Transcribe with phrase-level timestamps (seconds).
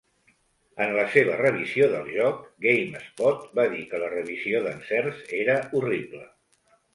[0.85, 6.25] En la seva revisió del joc, GameSpot va dir que la revisió d'encerts era horrible.